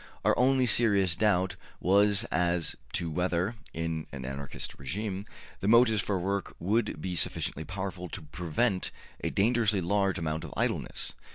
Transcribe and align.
Our 0.25 0.35
only 0.35 0.65
serious 0.65 1.15
doubt 1.15 1.57
was 1.79 2.23
as 2.31 2.75
to 2.93 3.11
whether, 3.11 3.53
in 3.71 4.07
an 4.11 4.25
Anarchist 4.25 4.79
regime, 4.79 5.27
the 5.59 5.67
motives 5.67 6.01
for 6.01 6.17
work 6.17 6.55
would 6.57 6.99
be 6.99 7.15
sufficiently 7.15 7.65
powerful 7.65 8.09
to 8.09 8.23
prevent 8.23 8.89
a 9.23 9.29
dan 9.29 9.53
gerously 9.53 9.79
large 9.79 10.17
amount 10.17 10.43
of 10.43 10.55
idleness. 10.57 11.13